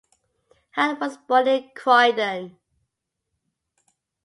Hudd 0.75 0.99
was 0.99 1.15
born 1.17 1.47
in 1.47 1.69
Croydon. 1.75 2.57